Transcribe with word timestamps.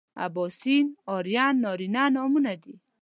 اباسین 0.27 0.85
ارین 1.15 1.55
نارینه 1.63 2.03
نومونه 2.15 2.53
دي 2.63 2.75